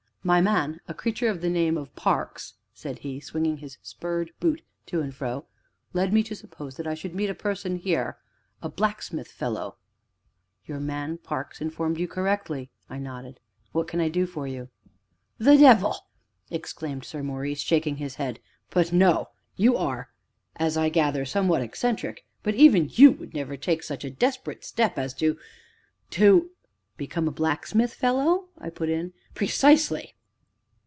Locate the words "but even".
22.43-22.89